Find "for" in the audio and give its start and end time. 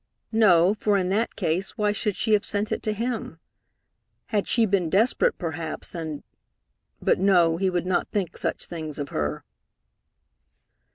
0.73-0.97